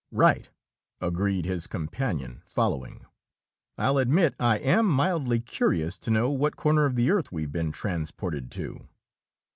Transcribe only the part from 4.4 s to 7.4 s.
am mildly curious to know what corner of the earth